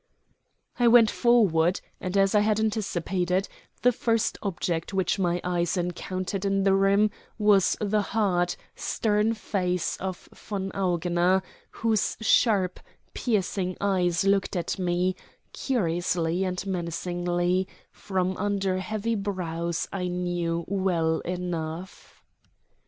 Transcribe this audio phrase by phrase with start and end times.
[0.79, 3.47] I went forward, and, as I had anticipated,
[3.83, 9.97] the first object which my eyes encountered in the room was the hard, stern face
[9.97, 12.79] of von Augener, whose sharp,
[13.13, 15.15] piercing eyes looked at me,
[15.53, 22.23] curiously and menacingly, from under the heavy brows I knew well enough.